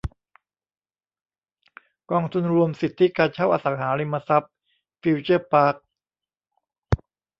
[2.11, 4.51] กองทุนรวมสิทธิการเช่าอสังหาริมทรัพย์
[5.01, 5.75] ฟิวเจอร์พาร์ค